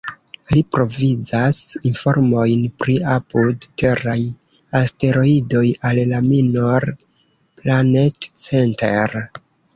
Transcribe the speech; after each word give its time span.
Li 0.51 0.61
provizas 0.75 1.59
informojn 1.89 2.63
pri 2.83 2.95
apud-teraj 3.17 4.17
asteroidoj 4.81 5.63
al 5.91 6.01
la 6.15 6.23
"Minor 6.31 6.89
Planet 7.63 8.33
Center". 8.49 9.17